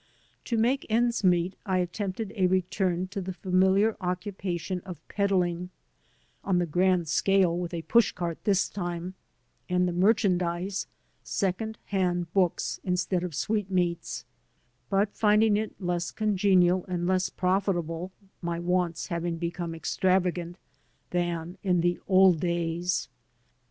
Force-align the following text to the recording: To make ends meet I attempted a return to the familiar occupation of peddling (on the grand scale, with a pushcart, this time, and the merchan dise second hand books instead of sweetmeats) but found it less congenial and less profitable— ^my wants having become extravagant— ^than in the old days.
To 0.45 0.57
make 0.57 0.87
ends 0.89 1.23
meet 1.23 1.53
I 1.63 1.77
attempted 1.77 2.33
a 2.35 2.47
return 2.47 3.07
to 3.09 3.21
the 3.21 3.35
familiar 3.35 3.95
occupation 4.01 4.81
of 4.83 4.99
peddling 5.07 5.69
(on 6.43 6.57
the 6.57 6.65
grand 6.65 7.07
scale, 7.07 7.55
with 7.55 7.71
a 7.71 7.83
pushcart, 7.83 8.43
this 8.43 8.67
time, 8.67 9.13
and 9.69 9.87
the 9.87 9.91
merchan 9.91 10.39
dise 10.39 10.87
second 11.23 11.77
hand 11.85 12.33
books 12.33 12.79
instead 12.83 13.23
of 13.23 13.35
sweetmeats) 13.35 14.25
but 14.89 15.13
found 15.15 15.43
it 15.43 15.79
less 15.79 16.09
congenial 16.09 16.83
and 16.87 17.05
less 17.05 17.29
profitable— 17.29 18.11
^my 18.43 18.59
wants 18.59 19.05
having 19.09 19.37
become 19.37 19.75
extravagant— 19.75 20.57
^than 21.11 21.57
in 21.61 21.81
the 21.81 21.99
old 22.07 22.39
days. 22.39 23.07